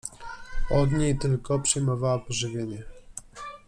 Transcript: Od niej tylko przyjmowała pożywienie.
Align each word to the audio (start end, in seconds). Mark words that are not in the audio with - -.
Od 0.71 0.91
niej 0.91 1.17
tylko 1.17 1.59
przyjmowała 1.59 2.19
pożywienie. 2.19 2.83